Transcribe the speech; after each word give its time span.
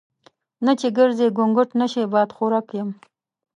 نه 0.65 0.73
چې 0.79 0.87
ګرزي 0.97 1.27
ګونګټ 1.37 1.69
نشي 1.79 2.03
بادخورک 2.13 2.67
یم. 2.77 2.89